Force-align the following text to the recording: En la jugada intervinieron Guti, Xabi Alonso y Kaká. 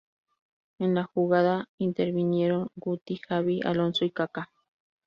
En 0.79 0.95
la 0.95 1.03
jugada 1.03 1.69
intervinieron 1.77 2.69
Guti, 2.75 3.19
Xabi 3.27 3.59
Alonso 3.63 4.03
y 4.03 4.09
Kaká. 4.09 4.49